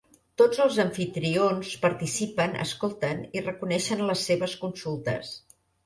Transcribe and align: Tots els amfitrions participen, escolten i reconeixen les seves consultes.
Tots 0.41 0.61
els 0.63 0.79
amfitrions 0.83 1.75
participen, 1.85 2.57
escolten 2.65 3.23
i 3.39 3.47
reconeixen 3.47 4.05
les 4.13 4.29
seves 4.31 4.61
consultes. 4.67 5.37